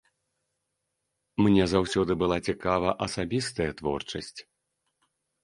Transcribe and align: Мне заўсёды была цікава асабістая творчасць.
Мне 1.47 1.67
заўсёды 1.73 2.11
была 2.23 2.37
цікава 2.49 2.89
асабістая 3.07 3.69
творчасць. 3.83 4.35